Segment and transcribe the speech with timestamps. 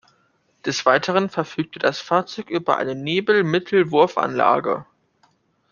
[0.65, 4.87] Des Weiteren verfügte das Fahrzeug über eine Nebelmittelwurfanlage.